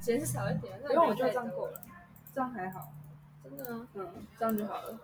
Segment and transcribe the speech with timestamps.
[0.00, 1.82] 减少一点，因为我就这样够了，
[2.34, 2.92] 这样还好，
[3.42, 3.88] 真的吗？
[3.94, 4.98] 嗯，这样就好了。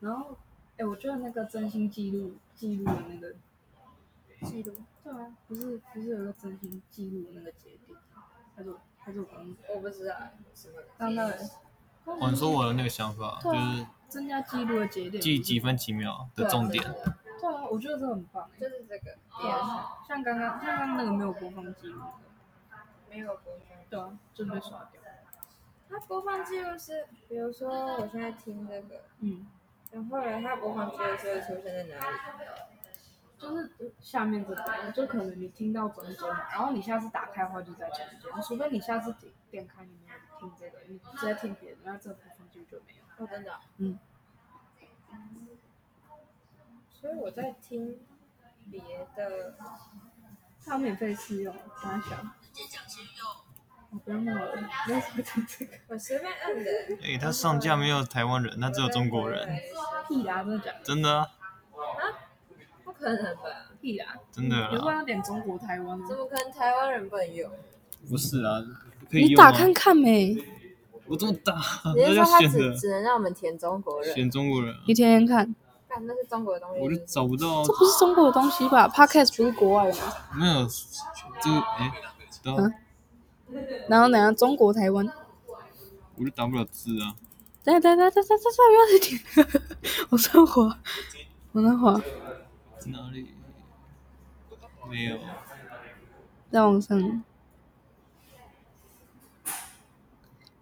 [0.00, 0.36] 然后，
[0.76, 3.34] 哎，我觉得那个真心记录记录的那个
[4.48, 7.98] 记录，对啊，不是不是有个真心记录的那个节点，
[8.54, 10.14] 还是还是我刚我不知道
[10.54, 10.74] 什么。
[10.96, 11.34] 刚那个，
[12.04, 16.82] 哦，你说我的那个想法就是增加记录的节点，记几分几秒的重点。
[17.40, 19.16] 对啊，我觉得这很棒，就是这个。
[19.40, 22.00] 对啊，像刚刚像刚刚那个没有播放记录，
[23.08, 25.00] 没有播放，对啊，就被刷掉。
[25.88, 29.46] 它播放记录是，比如说我现在听这个，嗯。
[29.90, 32.16] 然后呢，它播放记录是会出现在哪里？
[33.38, 43.24] 就是下面这个，就可能你听到中间嘛，然后你下次打开的话就在中间，除非你下次点点开你没有听这个，你直接听别的，那这播放记录就没有。
[43.24, 43.52] 哦，真的？
[43.78, 43.98] 嗯。
[46.90, 47.98] 所以我在听
[48.70, 48.82] 别
[49.16, 49.54] 的，
[50.66, 52.34] 它有免费试用，大家想。
[53.90, 55.72] 我不要骂我，不要听这个。
[55.88, 56.70] 我随便按的。
[57.02, 59.48] 哎，他上架没有台湾人，他只有中国人。
[60.08, 60.78] 屁啦，真的假的？
[60.82, 61.20] 真的啊。
[61.20, 62.02] 啊？
[62.84, 63.42] 不可能吧？
[63.80, 64.14] 屁啦。
[64.30, 64.70] 真的啊。
[64.72, 66.06] 有说要点中国台湾吗？
[66.06, 67.50] 怎么可能台湾人不能用？
[68.10, 68.62] 不是啊，
[69.10, 69.30] 可以用。
[69.30, 70.36] 你打看看没？
[71.06, 71.54] 我这么大，
[71.96, 74.14] 你是说他只只能让我们填中国人？
[74.14, 74.74] 选中国人。
[74.86, 75.54] 你填填看。
[75.88, 76.80] 看，那是中国的东西。
[76.82, 77.64] 我就找不到。
[77.64, 80.12] 这不是中国的东西吧？Podcast 不是国外的吗？
[80.34, 81.92] 没有，这哎，
[82.30, 82.56] 知道。
[83.88, 84.34] 然后哪样？
[84.34, 85.08] 中国台湾，
[86.16, 87.16] 我就打不了字啊！
[87.64, 88.38] 等等等等等等，
[88.68, 89.18] 不要再听，
[90.10, 90.78] 我上滑，
[91.52, 91.60] 我。
[92.86, 93.34] 哪里？
[94.88, 95.18] 没有。
[96.50, 97.22] 再往上。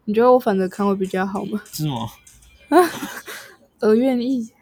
[0.05, 1.61] 你觉得我反着看会比较好吗？
[1.67, 2.11] 是吗？
[2.69, 2.77] 啊！
[3.81, 4.53] 我愿意，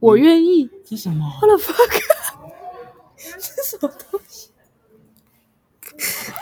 [0.00, 0.70] 我愿意。
[0.84, 2.02] 这什么？What the fuck？
[3.16, 4.50] 这什么东西？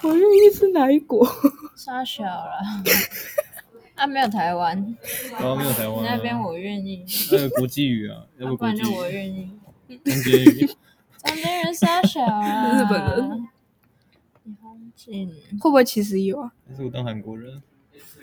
[0.04, 1.26] 我愿意是哪一国？
[1.74, 2.58] 傻小了，
[3.96, 4.76] 啊，没有台湾，
[5.36, 7.04] 啊，没有台湾，那边我愿意。
[7.32, 9.50] 那个国际语啊， 要不国际语，我愿意。
[9.88, 10.66] 中间语，
[11.24, 13.48] 中间人傻小啊，日本人。
[15.60, 16.50] 会不会其实有啊？
[16.68, 17.62] 还是我当韩国人？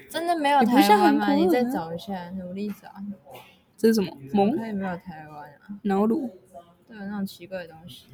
[0.10, 1.32] 真的没有台湾吗？
[1.34, 2.90] 你再找一下，努力找。
[3.78, 4.18] 这是什么？
[4.34, 4.56] 蒙。
[4.58, 5.78] 他也没有台湾啊？
[5.84, 6.30] 脑乳。
[6.92, 8.06] 对，那种奇怪的东西。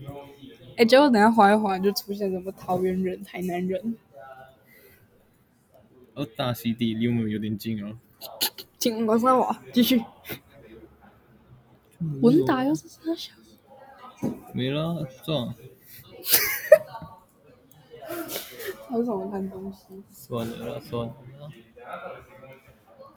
[0.77, 3.97] 哎，结果等下滑一滑，就出现什么桃园人、台南人。
[6.13, 7.97] 哦，大溪地离我们有点近哦。
[8.77, 9.99] 请往上滑，继续。
[12.21, 13.33] 文达又是啥小？
[14.53, 15.55] 没了，撞。
[18.87, 20.03] 还有什么看东西？
[20.11, 21.15] 算了，算了。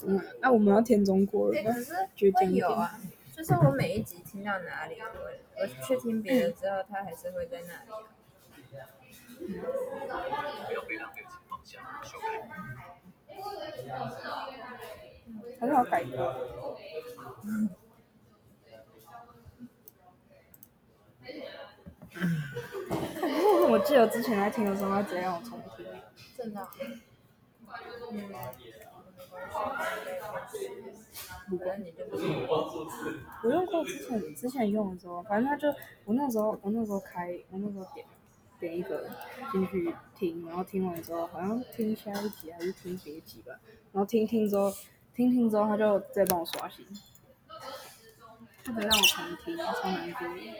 [0.07, 1.93] 嗯，那我们要填中国人，可是
[2.33, 2.99] 会有啊。
[3.41, 5.07] 就是我每一集听到哪里，我
[5.63, 7.91] 我去听别的之后，它还是会在那里。
[15.59, 16.37] 还是要改歌。
[23.71, 25.87] 我记得之前在听的时候，他直接让我重听。
[26.37, 26.69] 真的。
[28.13, 28.35] 嗯。
[33.43, 35.69] 我用过之前之前用的时候，反正他就
[36.05, 38.07] 我那时候我那时候开我那时候点
[38.59, 39.09] 点一个
[39.51, 43.59] 进去听，然后听完之后好像听下一集还是听别集吧，
[43.93, 44.73] 然后听听之后
[45.15, 46.87] 听听之后他就再帮我刷新，
[48.65, 50.55] 他得让我重听，超难听。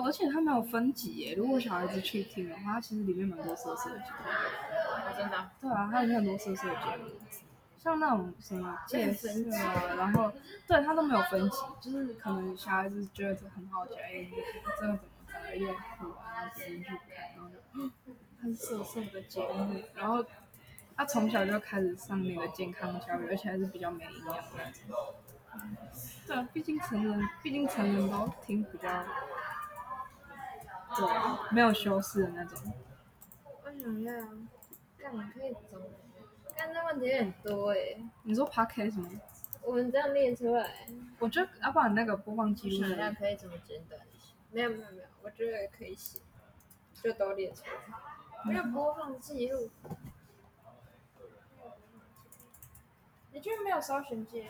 [0.00, 0.08] 听。
[0.08, 4.16] 而且它没有分级耶，如果小孩子去听的话，它其实里面蛮多色色的节目。
[5.16, 5.50] 真的？
[5.60, 7.10] 对啊，它里面很多色色的节目，
[7.76, 10.30] 像那种什么健身啊，然后
[10.66, 14.28] 对它都没有分级，就是可能小孩子觉得这很好奇，哎，
[14.80, 14.98] 这个怎么
[15.32, 20.24] 长得又酷啊，然后点进去看，然后就很色色的节目，然后
[20.96, 24.42] 他从小就开始上那个健康教育，而且还是比较没营养的。
[26.26, 28.88] 对啊，毕竟成人，毕竟成人都听比较。
[30.96, 31.06] 对，
[31.52, 32.58] 没有修饰的那种。
[33.62, 34.12] 我想要，
[34.98, 35.78] 干嘛可以走？
[36.56, 37.78] 干这问题有点多哎。
[38.22, 39.08] 你说 podcast 吗？
[39.62, 40.88] 我们这样列出来。
[41.18, 42.88] 我觉得要不然那个播放记录。
[42.88, 44.34] 想要可以怎么简短一些？
[44.50, 46.20] 没有没有没有，我觉得可以写，
[46.94, 47.70] 就都列出来。
[48.44, 49.70] 没有播放记录。
[53.30, 54.48] 你居然没有搜寻记录？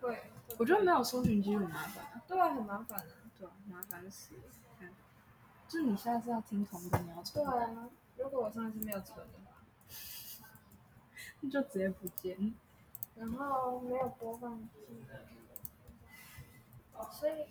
[0.00, 0.22] 会。
[0.58, 2.22] 我觉得没有搜寻记录麻烦。
[2.28, 3.14] 对啊，很麻烦的。
[3.38, 4.34] 对啊，麻烦死。
[5.72, 7.42] 就是你现在是要听同一个，你要存。
[7.42, 7.88] 对啊，
[8.18, 9.62] 如果我上次没有存的话，
[11.40, 12.52] 那 就直接不见。
[13.16, 14.68] 然后没有播放器，
[17.10, 17.46] 所以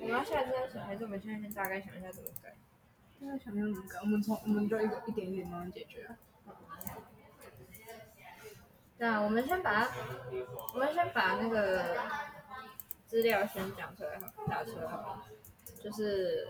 [0.00, 2.54] 我们要下次再想，还是我们现在先大概想一下怎么改。
[3.18, 3.98] 现在想象怎么改？
[4.00, 6.16] 我们从我们就一个一点一点慢慢解决啊。
[8.96, 9.86] 对啊，我们先把
[10.72, 11.94] 我们先把那个
[13.06, 15.24] 资料先讲出来好，打出来好了，
[15.82, 16.48] 就是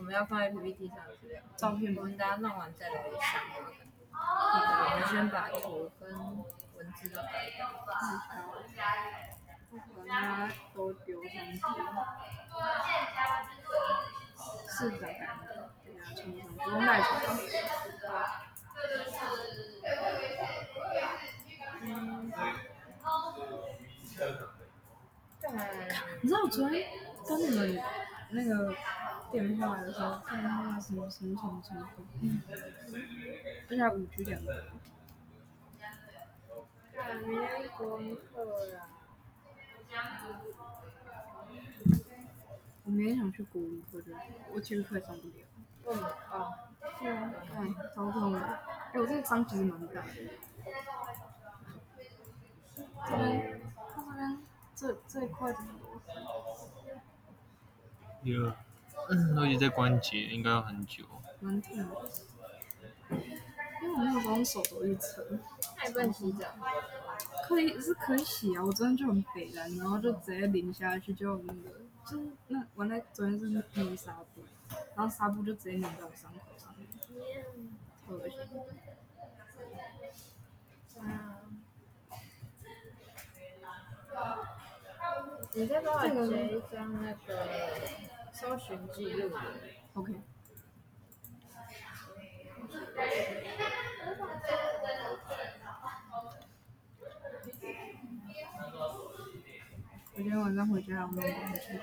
[0.00, 1.98] 我们要放在 PPT 上的资料，照片吗？
[2.00, 3.42] 我们大家弄完再来想。
[4.10, 6.10] 我们先把图跟
[6.74, 7.68] 文字都改一改。
[10.08, 11.60] 把它都丢上去。
[14.70, 15.06] 是的，
[15.84, 17.10] 给它冲上，不用带水。
[21.82, 22.32] 嗯。
[24.16, 25.52] 对。
[26.22, 26.88] 你知道我昨天
[27.28, 27.82] 跟你们
[28.32, 28.74] 那个
[29.32, 31.88] 电话的时候，看那个什么什么什么什么，
[32.22, 32.40] 嗯，
[33.68, 34.64] 而且五 G 两个。
[36.96, 38.88] 啊，明天功课呀。
[42.84, 44.12] 我明天想去国文课的，
[44.52, 45.34] 我体育课上不了。
[45.84, 46.08] 为什么？
[46.30, 46.52] 哦，
[47.00, 48.60] 对啊，哎，头痛了。
[48.92, 50.08] 哎，我这个伤其实蛮大的。
[53.08, 53.60] 这边，
[53.94, 54.38] 他这边
[54.74, 56.00] 这这一块怎么多？
[58.22, 58.52] 有，
[59.08, 61.04] 而且在关节应该要很久。
[61.40, 61.86] 蛮痛的。
[63.82, 64.82] 因为我那个时候手肘。
[65.78, 66.46] 那你不能洗澡？
[67.48, 71.70] 可以是可以洗啊，我昨天就很北蓝，然后就直接淋下去，就那个
[72.06, 73.62] 就是那我那昨天是捏
[73.96, 74.44] 纱布，
[74.94, 76.86] 然后纱布就直接粘在我伤口上面，
[78.06, 78.38] 超恶心。
[81.00, 81.39] 啊。
[85.52, 87.46] 你再帮我截一张那个
[88.32, 89.36] 搜寻记录。
[89.94, 90.14] OK。
[100.12, 101.24] 我今天晚上回家要弄东
[101.56, 101.80] 西，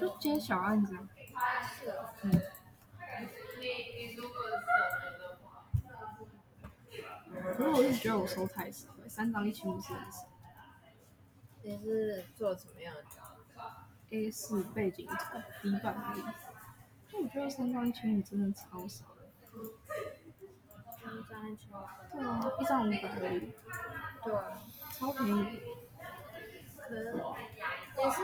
[0.00, 0.98] 就接小案子。
[2.22, 2.42] 嗯。
[7.56, 10.26] 可是我是觉得我收太少了，三张一千五是很少。
[11.66, 13.02] 你是做什么样的
[14.10, 15.14] ？A 四背景图，
[15.60, 16.22] 底板而已。
[17.12, 19.04] 但我觉得三张一千五真的超少。
[21.02, 21.82] 三张一千五？
[22.12, 23.52] 对啊，一张五百而已。
[24.22, 24.62] 对啊。
[24.92, 25.60] 超便宜，
[26.78, 28.22] 可能你是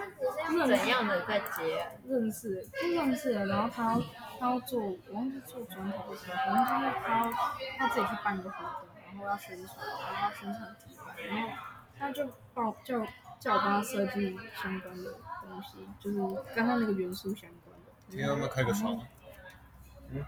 [0.49, 1.85] 你是怎样的在接？
[2.07, 4.01] 认识，就认识了，然后他
[4.39, 7.33] 他要做，我忘记做砖头什么，反正就是他
[7.77, 11.49] 他自己去办一个活动，然后要宣传，然后要宣传底板，然后
[11.99, 13.05] 他就报叫
[13.43, 15.15] 叫我帮他设计相关的
[15.49, 16.17] 东西，就是
[16.55, 17.91] 跟他那个元素相关的。
[18.09, 19.01] 今天要不要开个窗？
[20.11, 20.25] 嗯。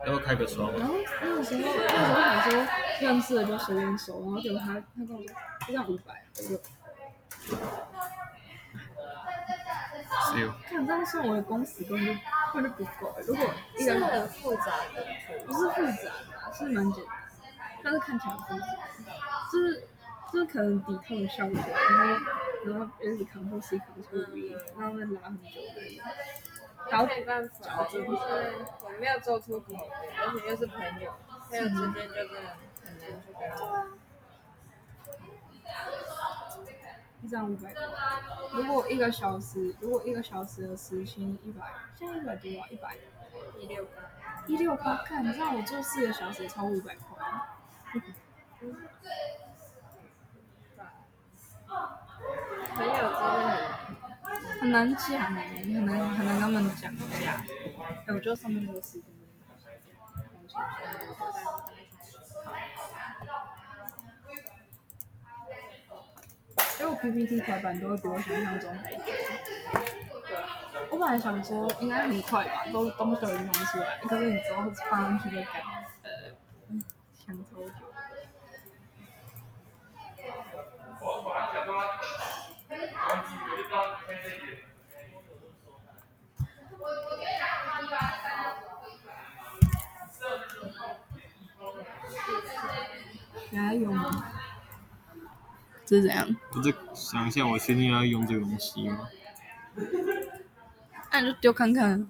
[0.00, 0.72] 要不要开个窗？
[0.78, 2.66] 然后那个时候，那个时候想说
[3.00, 5.34] 认识的就随便收，然后结果他他跟我说，
[5.66, 6.48] 这样五百，我就。
[10.32, 10.52] 是哟。
[10.68, 12.12] 看这样算我的工时根本就
[12.52, 13.14] 根本就不够。
[13.26, 13.44] 如果
[13.76, 15.04] 一个很复杂的，
[15.46, 17.14] 不是复杂的，是蛮简单，
[17.82, 18.66] 但是看起来很复杂，
[19.52, 19.88] 就是
[20.32, 22.24] 就是可能底透的效果，然后
[22.64, 26.02] 然后也是扛住 C 扛住 V，然后会拉很久的。
[26.90, 31.12] 然后没办法，就是我没有做出口，而且又是朋友，
[31.48, 32.28] 朋友之间就是
[32.84, 33.98] 很难去沟通。
[37.20, 37.82] 一张五百多，
[38.52, 42.96] 如果一个小时，如果一个小时的时薪一百，现在一百多啊，一百
[43.58, 43.92] 一六八，
[44.46, 47.26] 一六八，看，你知道我做四个小时超五百块。
[52.78, 53.58] 朋友之间。
[54.60, 57.44] 很难讲哎，很难很难跟他们讲价。
[58.06, 59.02] 哎，我觉得上面那个时间
[66.80, 69.02] 因为我 PPT 排版都会比我想象中还多。
[70.90, 75.62] 我本来想说应该很快吧，都东西都已经弄出来，可是你之后放上去就改，
[93.50, 94.24] 还有吗？
[95.84, 96.36] 这是怎样？
[96.54, 99.08] 我在想一下，我确定要用这个东西吗？
[101.10, 102.08] 那你就丢看看，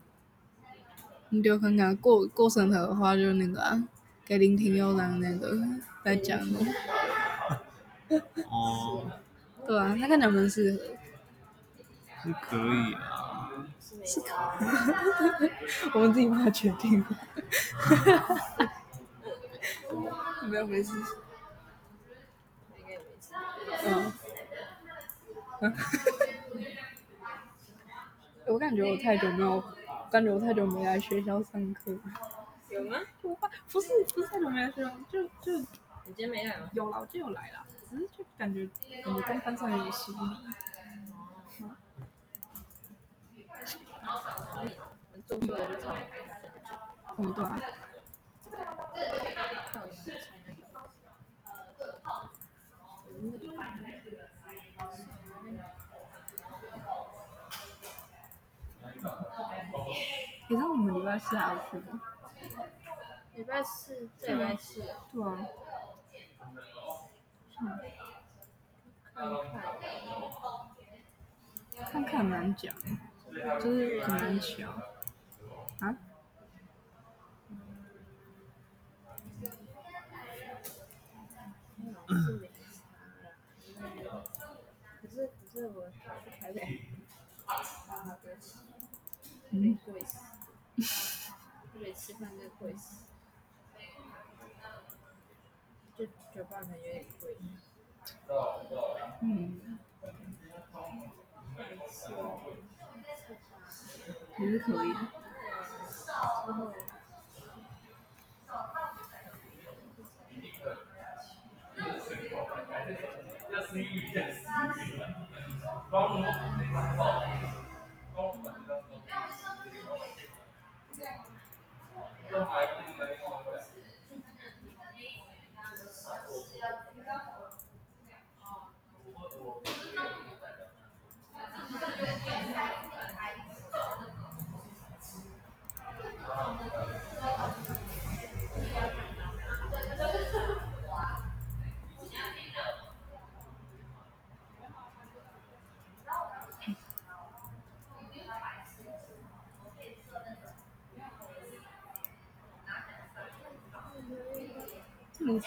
[1.31, 3.83] 你丢看看，过过审核的话就那个啊，
[4.25, 5.57] 给林婷又让那个
[6.05, 6.61] 来讲的。
[8.51, 9.11] 哦。
[9.67, 10.79] 对啊，那看能不能适合。
[12.29, 13.51] 是可以啊。
[14.05, 14.29] 是可。
[15.95, 17.03] 我们自己帮他决定。
[20.45, 20.93] 没有没事。
[23.85, 24.13] 嗯。
[28.47, 29.63] 我感觉我太久没有，
[30.11, 31.97] 感觉我太久没来学校上课。
[32.71, 32.99] 有吗？
[33.23, 35.67] 我爸不是不是太久没来学校，就就你
[36.15, 36.69] 今天没来吗？
[36.73, 38.69] 有啦，我就有来啦，只是就感觉
[39.05, 40.19] 感觉跟班上有点疏离。
[44.09, 45.95] 我做错了就吵。
[47.19, 47.61] 嗯，对啊。
[60.49, 62.01] 可是我们礼拜四还要去吗？
[63.35, 65.47] 礼拜四，这礼拜四，对啊。
[71.91, 72.75] 看看很难讲，
[73.61, 74.71] 就是很难讲。
[75.81, 75.97] 啊？
[85.01, 85.99] 可是可是我去
[86.41, 86.59] 台北，
[89.51, 91.31] 嗯，贵死，
[91.73, 93.05] 台北吃饭真贵死，
[95.97, 97.37] 就酒吧可能有点贵。
[99.21, 99.79] 嗯，
[104.41, 104.95] 也是可以。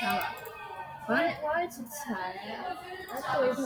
[0.04, 2.34] 我要我要一起踩，
[3.08, 3.62] 我要做一盘。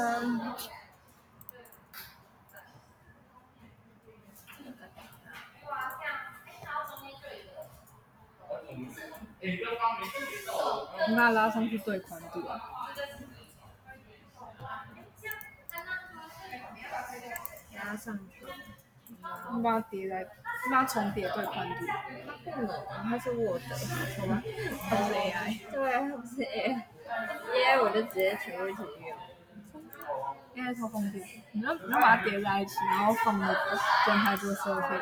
[11.08, 12.60] 你把它拉上去对宽度啊。
[17.76, 18.46] 拉上去，
[19.54, 20.28] 你把它叠在，
[20.72, 21.76] 那重叠对宽度。
[22.52, 23.66] 不能啊，它是我的，
[24.20, 24.44] 好吧？
[24.90, 25.72] 它不是 AI。
[25.72, 29.18] 对啊，它不是 AI，AI 我就直接全部一起用。
[30.56, 35.00] AI 超方便，你就你就把它叠在一起，然后放那个状态做设配。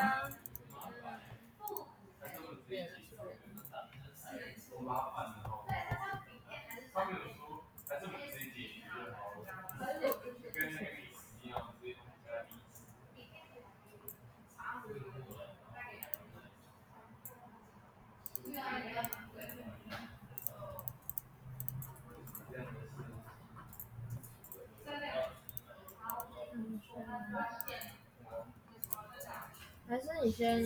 [29.88, 30.64] 还是你先，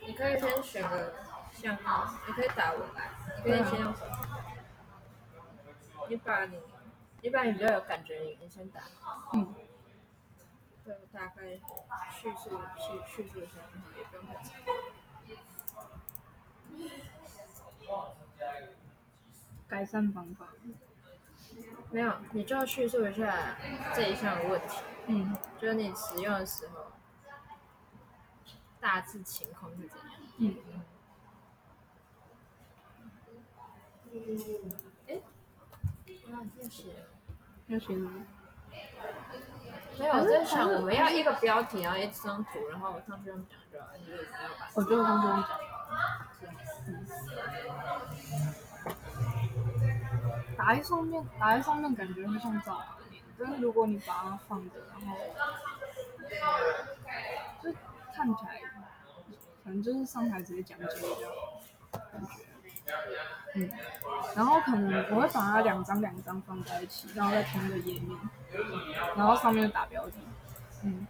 [0.00, 1.12] 你可以先选个
[1.52, 1.80] 项目，
[2.26, 3.10] 你可以打我来，
[3.44, 4.14] 你可以先用手机，
[6.08, 6.58] 你把你，
[7.20, 8.80] 你把你比较有感觉的，你先打，
[9.34, 9.54] 嗯，
[10.82, 11.42] 对，大概
[12.10, 13.52] 叙述叙叙述一下，
[13.98, 14.44] 也不用太长。
[19.68, 20.46] 改善方法。
[21.90, 23.56] 没有，你就要叙述一下
[23.94, 24.78] 这一项的问题，
[25.08, 26.86] 嗯就是你使用的时候，
[28.84, 30.04] 大致情况是怎样。
[30.36, 30.54] 嗯。
[36.30, 36.92] 啊，要写。
[37.68, 38.12] 要写吗？
[39.98, 44.68] 没有，我在想我们要一个标题，然后一张图，然后我上去用讲就好，就是不要把。
[44.74, 45.48] 我觉得他们不用讲。
[50.58, 55.16] 打在上面，打在上面感觉会像照片，但是如果你把它放着，然后
[57.62, 57.72] 就
[58.14, 58.60] 看起来，
[59.64, 61.62] 可能就是上台直接讲解比较好，
[62.12, 62.28] 感觉。
[63.54, 63.70] 嗯，
[64.36, 68.18] 然后可能我会把它两张两张放在一起，然后在同一个页面，
[69.16, 70.18] 然后上面打标题。
[70.82, 71.06] 嗯。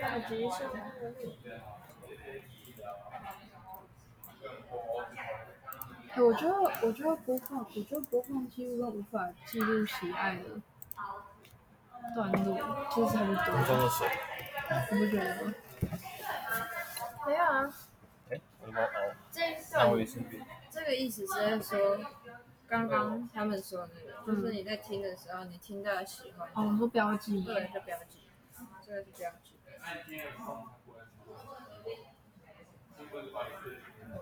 [0.00, 0.70] 大吉祥。
[6.20, 10.44] 我觉得，我觉得播放，我觉得播放记录跟无法记录喜爱的
[12.14, 13.46] 段落就是差不你多，
[14.90, 15.54] 你不觉得吗？
[17.26, 17.72] 没有啊，
[18.30, 18.80] 哎，我的猫
[19.80, 19.98] 哦，
[20.70, 21.98] 这个意思是在说，
[22.66, 27.44] 刚刚他们说那个，就是你在听的时候，你听到喜欢哦，的，你说标记吗？
[27.46, 28.28] 对，是标记，
[28.84, 29.54] 这个是标记。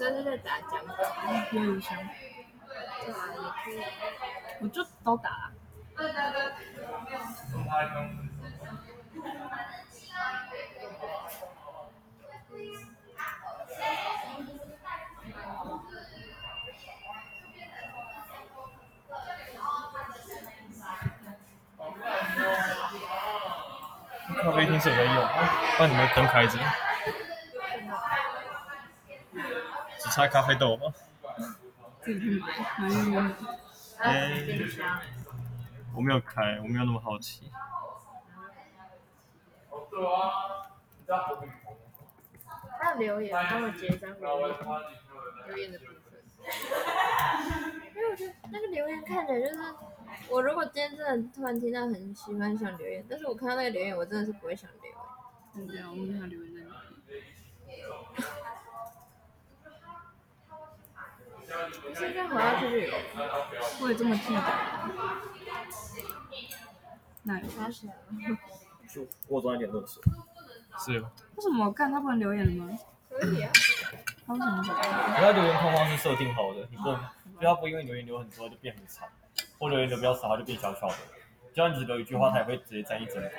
[0.00, 1.94] 可以，也算是在打奖牌，有印象，
[3.04, 3.84] 对啊，也可以。
[4.60, 5.52] 我就都打了。
[24.42, 25.14] 咖啡厅是有在用，
[25.76, 26.58] 不然你们灯开着，
[30.10, 30.92] 只差咖啡豆吗？
[32.02, 32.48] 自己去买，
[35.94, 37.48] 我没有开，我没有那么好奇。
[42.80, 44.56] 还有留言，帮我截一张留言，
[45.46, 45.94] 留言的部分。
[47.94, 49.54] 因为我觉得那个留言看起来就是，
[50.28, 54.90] 我如果今天真的突然听到很喜欢想留言，但是我看到那个留言，我真的是不会想留。
[55.54, 56.96] 嗯，对啊，我问他留言在哪里。
[61.36, 61.46] 我
[61.94, 62.94] 现在还要去旅游，
[63.80, 64.40] 我也这么记得。
[67.22, 67.48] 哪有？
[67.48, 67.90] 发现，
[68.88, 70.02] 就我装一点热水。
[70.78, 72.78] 是，为什么我看他不能留言了吗？
[73.10, 73.50] 可以啊。
[74.26, 74.76] 他为什么不能？
[75.16, 77.00] 它留言框框是设定好的，你不能，
[77.40, 79.08] 就它不因为留言留很多就变很长，
[79.58, 80.94] 或留言留比较少它就变小小的。
[81.52, 83.30] 就算你只留一句话，它也会直接占一整个。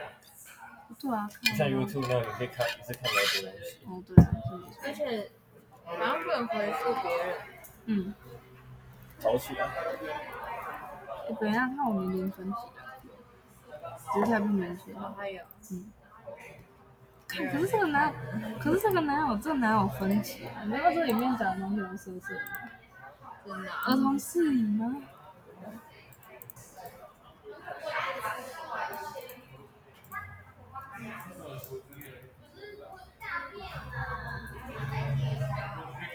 [1.00, 3.80] 对啊，看像 YouTube 那样，你可以看一次看比较多东西。
[3.86, 4.30] 哦，对啊，
[4.84, 5.32] 而且
[5.86, 7.38] 好像不能回复别人，
[7.86, 8.14] 嗯，
[9.20, 9.66] 早起来，
[11.28, 13.80] 哎，等一下，看我明天分级的，
[14.14, 14.94] 只是才不明显。
[14.94, 15.44] 然后还有
[17.28, 18.12] 看，可是这个哪，
[18.60, 20.64] 可是这个哪有，这个哪有分级啊？
[20.64, 22.48] 你知道这里面讲的东西有色色的吗？
[23.46, 24.96] 真的啊儿童适宜吗？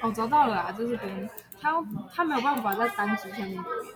[0.03, 0.71] 哦，找到了啊！
[0.71, 1.29] 就是边
[1.67, 1.83] 他
[2.15, 3.95] 他没有办法在单集下面留言。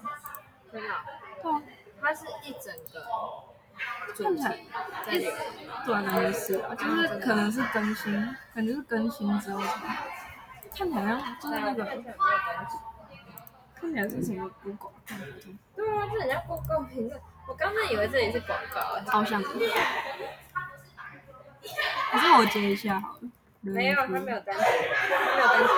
[0.73, 1.05] 真的啊，
[1.43, 1.63] 对啊，
[2.01, 3.07] 它是一整个
[4.15, 4.57] 主看起来题
[5.07, 5.33] 在留言。
[5.87, 9.97] 对啊，感觉是啊，就是可能是更新，可能是更新之后才
[10.77, 11.85] 看起来像就是那个
[13.75, 14.91] 看起来是什么 Google
[15.77, 17.21] 对啊，这人家 Google 评论。
[17.47, 19.49] 我刚才以为这里是广告，超像的。
[19.49, 19.55] 可
[22.19, 23.29] 是我接一下好了。
[23.61, 24.63] 没有，他没有单集，
[25.09, 25.69] 它没有单集。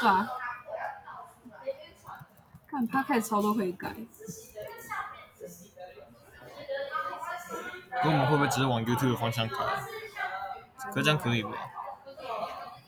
[0.00, 0.28] 对啊。
[2.76, 3.88] 看他开始超都可以改，
[8.02, 9.56] 可我们会不会只是往 YouTube 的方向改？
[10.92, 11.56] 可这样可以吗？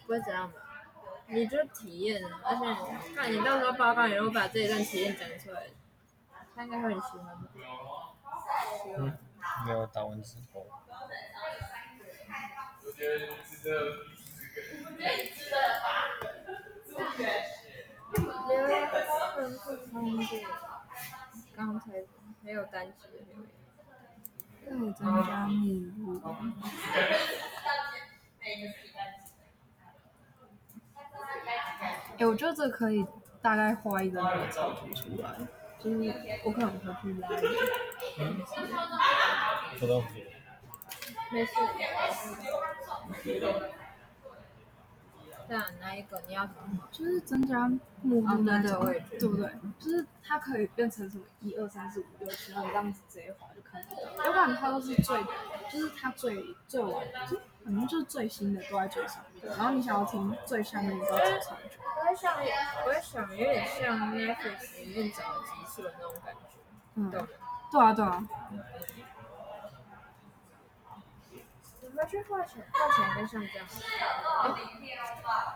[0.02, 0.58] 不会这样吧？
[1.28, 5.68] 你就体验，而且看你到时候报告，你如果把这一段体验讲出来，
[6.54, 7.48] 他应该会很喜欢吧。
[8.94, 9.18] 嗯，
[9.64, 10.66] 没有打完之后，
[13.64, 13.72] 留
[19.40, 19.78] 言分
[21.54, 21.92] 刚才
[22.42, 24.94] 没有单集的留言。
[24.94, 26.20] 增加密录。
[32.18, 33.06] 哎、我觉得这可以
[33.40, 35.38] 大概画一个那个草图出来，
[35.78, 37.28] 就是我可能会去拉？
[41.30, 41.52] 没事。
[45.48, 46.88] 这样哪一个你要怎么画？
[46.92, 47.66] 就是增加
[48.02, 49.50] 目录那种，哦对不对？
[49.78, 54.26] 就是它可以变成什么一二三四五六七，然后你这样子直接划就看得到。
[54.26, 55.24] 要不然它都是最，
[55.70, 61.78] 就是它最最晚，就反正就是最新的都在最上面，然后你想要听最下面的都要走上去。
[61.98, 62.34] 我在想，
[62.86, 66.40] 我在想，有点像 Netflix 里面找集数的那种感觉，
[66.94, 67.10] 嗯？
[67.70, 68.26] 对啊对啊，
[71.98, 73.66] 他去画起来，画起来跟像这样。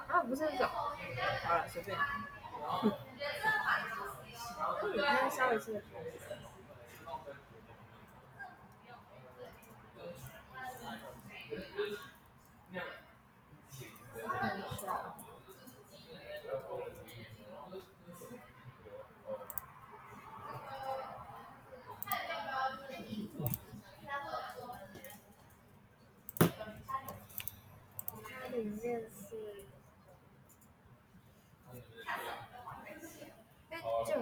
[0.09, 0.67] 啊，不是这种。
[0.69, 1.97] 好了，随便。
[2.83, 2.93] 嗯
[4.95, 5.81] 你看稍微这个。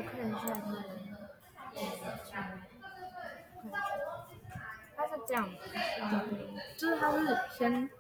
[0.01, 1.85] 我看一下它的
[2.25, 2.65] 上面，
[4.97, 5.59] 它是这样的，
[6.01, 6.03] 嗯，
[6.79, 7.19] 就是它是
[7.51, 7.91] 先，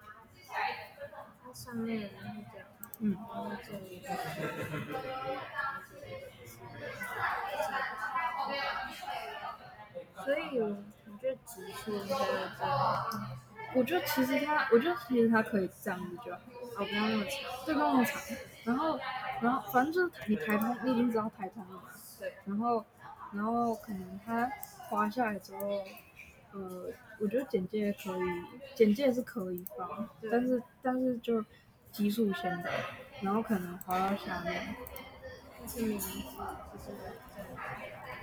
[1.44, 2.08] 它上面是
[2.50, 2.66] 这样，
[3.00, 4.02] 嗯，然后这里
[10.24, 10.64] 所以我
[11.20, 12.24] 觉得极速应该是
[12.58, 13.06] 这样，
[13.74, 16.38] 我觉得其实它，我觉得其实它可以这样子就好，
[16.78, 17.32] 哦，不要那么长，
[17.66, 18.22] 对，不要那么长。
[18.64, 18.98] 然后，
[19.40, 21.82] 然后反正就是你台通，你已经知道台通了嘛。
[22.18, 22.32] 对。
[22.44, 22.84] 然后，
[23.32, 24.50] 然后可能它
[24.88, 25.82] 滑下来之后，
[26.52, 28.20] 呃，我觉得简介可以，
[28.74, 31.44] 简介是可以放，但是但是就
[31.92, 32.70] 基数先的，
[33.22, 34.74] 然后可能滑到下面，
[35.60, 37.14] 它是名字，就是这样。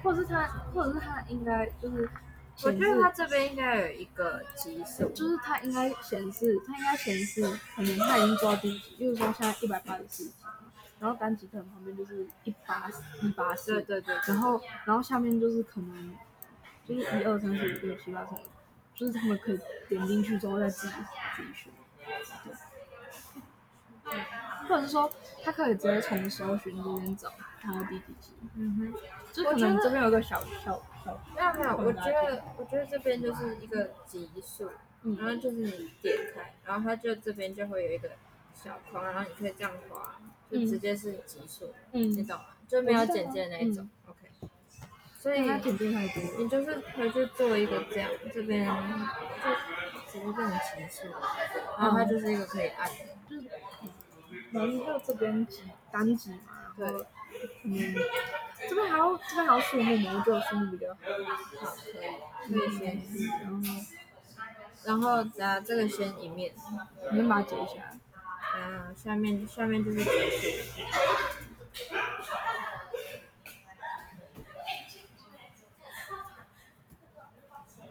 [0.03, 2.08] 或者是他，或者是他应该就是
[2.63, 7.41] 我觉得它这边应该有一个级数，就是它应该显示，它应该显示，
[7.75, 10.34] 可能它已经做到第几集，例如说现在一百八十四集，
[11.00, 12.90] 然后单集可能旁边就是一八
[13.22, 16.16] 一八四，对对对，然后然后下面就是可能
[16.86, 18.38] 就是一二三四五六七八九，
[18.96, 20.94] 就是他们可以点进去之后再自己
[21.36, 21.72] 自己选，
[24.04, 24.20] 对，
[24.68, 25.12] 或者是说
[25.44, 27.32] 他可以直接从搜寻这边找
[27.62, 28.94] 看到第几集，嗯哼。
[29.34, 34.68] 就可能这边有个小小小，没有没有，我觉得我觉得这边就是一个级数，
[35.04, 38.10] 嗯然后就是你点开，然后它就这边就会有一个
[38.56, 40.20] 小框，然后你可以这样滑，
[40.52, 42.46] 就直接是级数，你嗯，懂吗？
[42.68, 44.48] 就没有简介那一种、o k
[45.20, 46.24] 所以它简介太多。
[46.38, 49.50] 你就是回去做一个这样，这边就
[50.12, 51.08] 直接变成级数，
[51.78, 52.96] 然后它就是一个可以按的，
[53.30, 53.50] 就是
[54.52, 54.68] 然后
[55.00, 57.06] 就这边挤单挤嘛，然后
[57.64, 57.96] 嗯，
[58.70, 60.98] 这边还要这边还要数目嘛，我觉得数目比较好，
[61.66, 61.76] 好
[62.48, 63.02] 可以，可以先，
[63.44, 63.84] 然后
[64.84, 66.54] 然后加这个先一面，
[67.12, 67.98] 你先把它截起来，
[68.58, 70.10] 然后下面下面就是级数。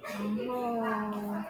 [0.08, 1.42] 然后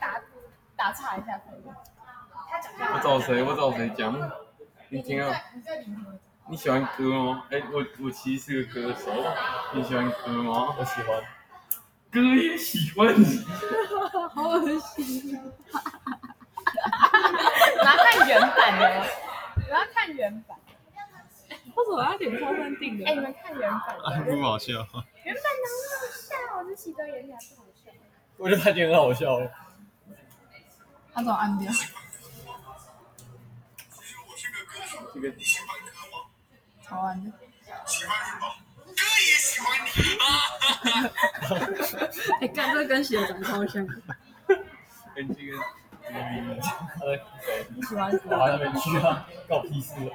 [0.00, 0.20] 打
[0.76, 1.62] 打岔一下可以？
[2.92, 3.42] 我找谁？
[3.42, 4.30] 我找谁讲？
[4.88, 5.40] 你听啊？
[6.48, 7.46] 你喜欢歌吗？
[7.50, 9.10] 哎、我我其实是个歌手。
[9.72, 10.74] 你喜欢歌吗？
[10.78, 11.22] 我喜欢。
[12.10, 13.44] 歌也喜欢你。
[14.34, 15.40] 好恶心，
[17.78, 18.82] 我要看原版的，
[19.68, 20.58] 我要看原版。
[21.76, 23.04] 为什么要点超三定的？
[23.06, 24.72] 哎、你们看原版的，不好笑。
[24.72, 26.34] 原版哪有好笑？
[26.58, 27.90] 我是喜德演起来不好笑。
[28.36, 29.40] 我觉得他觉得很好笑。
[31.12, 31.72] 他怎么按掉？
[35.14, 35.32] 这个
[36.82, 37.32] 超按的。
[42.40, 43.94] 哎，干这跟写长超像的。
[45.14, 45.56] 跟这个
[46.02, 46.10] 他
[47.06, 47.22] 在
[47.74, 50.10] 你喜欢我好像没去啊，关我屁事哦。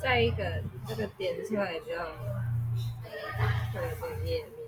[0.00, 2.04] 再一个这个点出来比较
[3.72, 4.58] 会有这个页面。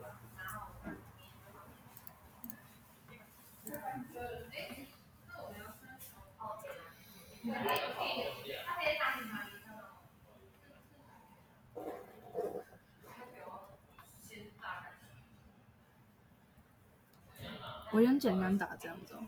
[17.92, 19.18] 我先简单打这样子哦。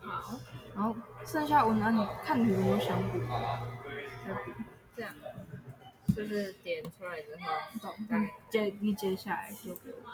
[0.00, 0.38] 好，
[0.74, 3.18] 然后剩下文案你看你有没有想补？
[4.96, 5.14] 这样，
[6.14, 7.42] 就是点出来之后，
[7.80, 7.94] 懂？
[8.08, 10.10] 你接你接下来就给我。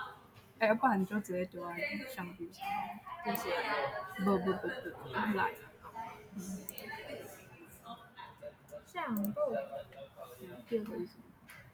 [0.59, 1.77] 哎，要不然你就直接丢在
[2.09, 2.67] 相簿上。
[3.25, 3.51] 这些
[4.25, 4.69] 不不不不，
[5.37, 5.53] 来。
[8.87, 9.41] 相簿，
[10.69, 11.19] 第二个意思？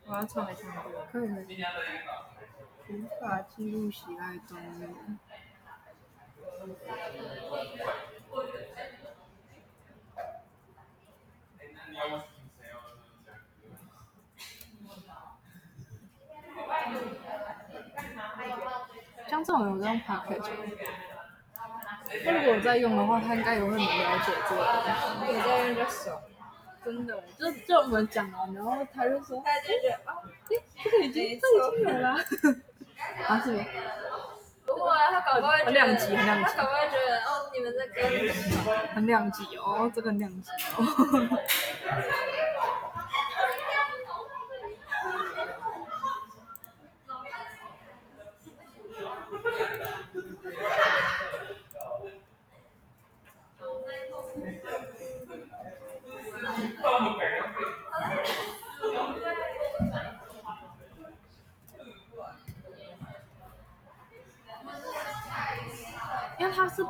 [0.07, 0.91] 我要抄没相簿。
[1.13, 1.65] 可以可以。
[2.89, 4.95] 无法记录喜爱动物。
[19.29, 20.45] 像这种有在用 Pocket 吗？
[22.25, 23.85] 那如果我在用的话，他应该也会很了
[24.25, 25.33] 解这个东西。
[25.33, 26.21] 你在用就熟，
[26.85, 30.23] 真的，就就我们讲完，然后他就说，大家就觉得哦，
[30.85, 32.17] 这个已经这已经有了。
[33.27, 33.67] 啊这边？
[34.65, 38.05] 不会啊，他搞不很亮级很亮级他搞不好会觉得哦，你们在跟
[38.95, 40.85] 很亮级哦，这个很亮级哦。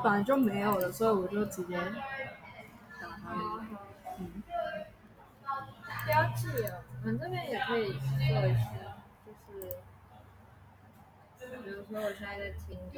[0.02, 3.34] 本来就没有的，所以我就直接打它。
[4.18, 4.42] 嗯，
[6.06, 7.98] 标记哦，我们这边也可以做
[8.46, 8.64] 一些，
[11.38, 12.96] 就是比如说我现在在听的，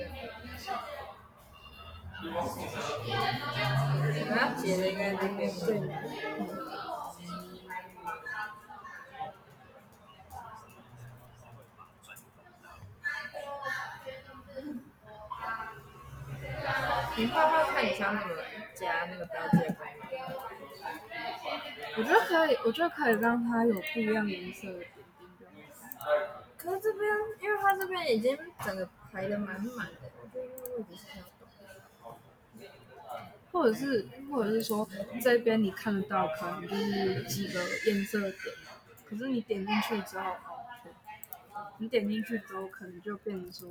[2.20, 2.26] 我
[4.36, 5.68] 要截的应该这边对
[21.98, 24.88] 我觉得可以，我觉得可以让它有不一样颜色的点
[25.36, 25.46] 点就
[25.98, 26.44] 好。
[26.56, 27.02] 可是这边，
[27.42, 30.44] 因为它这边已经整个排的满满的，我觉得
[30.76, 32.16] 位置是要动。
[33.50, 34.88] 或者是，或者是说
[35.20, 38.36] 这边你看得到，可能就是几个颜色点，
[39.04, 40.36] 可是你点进去之后，
[41.78, 43.68] 你点进去之后，可能就变成说，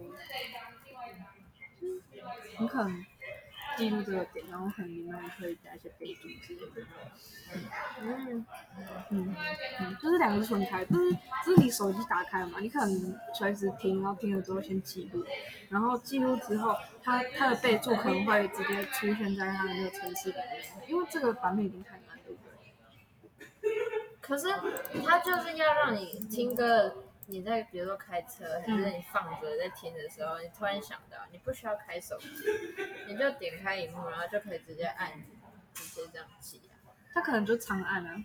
[2.59, 3.05] 你可能
[3.77, 6.87] 记录这个点，然后可能里面可以加一些备注之类的。
[8.01, 8.45] 嗯，
[9.09, 9.35] 嗯
[9.79, 11.11] 嗯，就是两个是分开，就是
[11.45, 15.23] 就是你手机打开嘛，你可能随时听，然后听了之后先记录，
[15.69, 22.41] 然后记录之后，它它的备注可能会直接出现在它的那个城市里面，因为这个版本已经太难，对不
[23.61, 23.69] 对？
[24.19, 24.47] 可是
[25.05, 26.93] 它就是要让你听歌，
[27.27, 32.27] 你在比如说开车，还是你放着在听的时候，你突然想到，你不需要开手机，
[33.07, 35.11] 你就点开荧幕，然后就可以直接按，
[35.73, 36.73] 直接这样记啊。
[37.13, 38.23] 它可能就长按啊，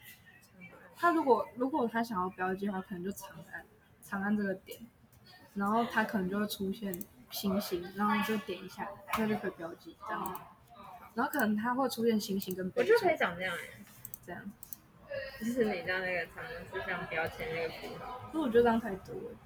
[0.96, 3.66] 它如果如果他想要标记的话，可能就长按
[4.02, 4.80] 长按这个点，
[5.54, 6.92] 然后它可能就会出现
[7.30, 10.40] 星星，然后你就点一下，他就可以标记这样。
[11.14, 13.84] 然后可能它会出现星星跟我觉得可以长这样哎，
[14.24, 14.50] 这样，
[15.40, 18.20] 就是你知道那个长按是像标签那个符号。
[18.26, 19.36] 可是我觉得这样太多了。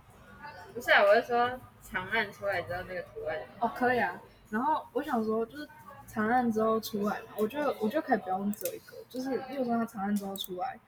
[0.75, 3.39] 不是啊，我是说长按出来之后那个图案。
[3.61, 4.21] 哦，可以啊。
[4.51, 5.69] 然后我想说，就是
[6.07, 10.79] 长按之后出来嘛，我觉得我觉得可以不用只有一个，就是例如说它长按之后出来，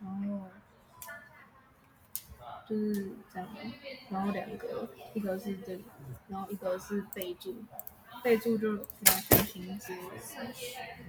[0.00, 0.48] 然后
[2.68, 3.48] 就是这样，
[4.10, 5.82] 然后两个，一个是这个，
[6.28, 7.54] 然后一个是备注，
[8.22, 10.08] 备注就比较像星之类的。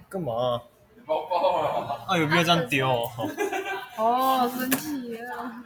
[0.08, 0.62] 干嘛？
[1.08, 2.06] 包包啊！
[2.10, 3.10] 啊，有必要这样丢、哦？
[3.98, 5.64] 哦，生气了。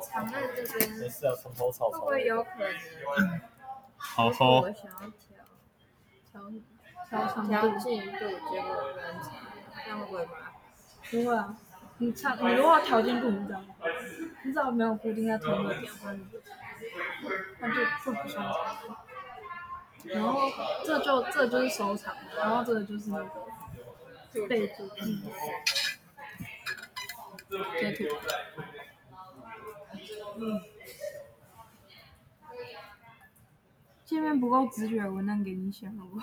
[0.00, 2.06] 长按这边没事啊，从头草会不。
[2.06, 2.50] 会有可
[3.18, 3.40] 能？
[3.96, 4.72] 好就是我。
[4.72, 5.10] 想要
[6.30, 6.40] 调
[7.10, 9.32] 调调长调度，进度，结果不能调，
[9.84, 10.52] 这样会不会麻烦？
[11.10, 11.56] 不会啊。
[11.98, 13.66] 你唱，你如果要调进度，你知道吗？
[14.44, 16.18] 你只要没有固定在同一个点，它就
[17.60, 17.74] 它就
[18.04, 18.94] 就不算长度。
[20.04, 20.40] 然后
[20.84, 23.26] 这就这就是收藏，然后这个就是那个
[24.48, 25.22] 备注一。
[27.78, 28.04] 截图。
[30.36, 30.62] 嗯。
[34.04, 36.20] 界面不够直觉，我能给你写不？